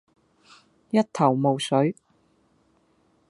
[0.89, 1.95] 一頭霧水